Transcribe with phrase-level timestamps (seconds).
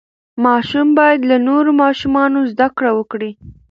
[0.45, 3.31] ماشوم باید له نورو ماشومانو زده کړه وکړي.